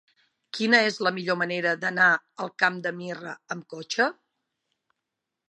Quina 0.57 0.77
és 0.85 0.95
la 1.07 1.11
millor 1.17 1.37
manera 1.41 1.73
d'anar 1.83 2.07
al 2.47 2.51
Camp 2.65 2.81
de 2.87 2.93
Mirra 3.03 3.37
amb 3.57 3.69
cotxe? 3.77 4.09